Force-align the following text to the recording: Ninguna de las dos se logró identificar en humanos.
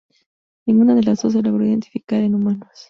Ninguna 0.65 0.95
de 0.95 1.03
las 1.03 1.21
dos 1.21 1.33
se 1.33 1.43
logró 1.43 1.63
identificar 1.63 2.21
en 2.23 2.33
humanos. 2.33 2.69